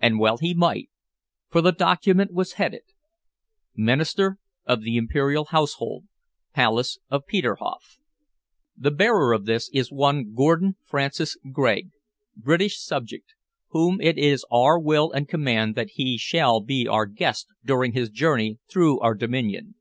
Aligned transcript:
And 0.00 0.18
well 0.18 0.38
he 0.38 0.54
might, 0.54 0.90
for 1.50 1.60
the 1.60 1.70
document 1.70 2.32
was 2.32 2.54
headed: 2.54 2.82
"MINISTER 3.76 4.38
OF 4.66 4.82
THE 4.82 4.96
IMPERIAL 4.96 5.44
HOUSEHOLD, 5.50 6.08
PALACE 6.52 6.98
OF 7.10 7.24
PETERHOF. 7.28 7.98
"The 8.76 8.90
bearer 8.90 9.32
of 9.32 9.44
this 9.46 9.70
is 9.72 9.92
one 9.92 10.34
Gordon 10.34 10.74
Francis 10.84 11.36
Gregg, 11.52 11.90
British 12.36 12.80
subject, 12.80 13.34
whom 13.68 14.00
it 14.00 14.18
is 14.18 14.44
Our 14.50 14.80
will 14.80 15.12
and 15.12 15.28
command 15.28 15.76
that 15.76 15.90
he 15.90 16.18
shall 16.18 16.60
be 16.60 16.88
Our 16.88 17.06
guest 17.06 17.46
during 17.64 17.92
his 17.92 18.10
journey 18.10 18.58
through 18.68 18.98
our 18.98 19.14
dominion. 19.14 19.76